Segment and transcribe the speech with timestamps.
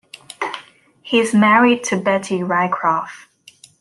[1.03, 3.27] He is married to Betty Roycroft.